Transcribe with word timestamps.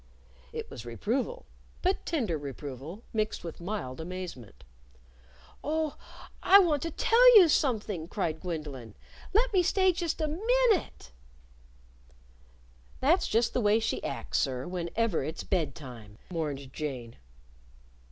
It 0.51 0.67
was 0.71 0.83
reproval; 0.83 1.45
but 1.83 2.07
tender 2.07 2.35
reproval, 2.35 3.03
mixed 3.13 3.43
with 3.43 3.61
mild 3.61 4.01
amazement. 4.01 4.63
"Oh, 5.63 5.95
I 6.41 6.57
want 6.57 6.81
to 6.81 6.89
tell 6.89 7.37
you 7.39 7.47
something," 7.47 8.07
cried 8.07 8.41
Gwendolyn. 8.41 8.95
"Let 9.31 9.53
me 9.53 9.61
stay 9.61 9.91
just 9.93 10.19
a 10.19 10.27
minute." 10.27 11.11
"That's 12.99 13.27
just 13.27 13.53
the 13.53 13.61
way 13.61 13.79
she 13.79 14.03
acts, 14.03 14.39
sir, 14.39 14.65
whenever 14.67 15.23
it's 15.23 15.43
bed 15.43 15.75
time," 15.75 16.17
mourned 16.31 16.73
Jane. 16.73 17.17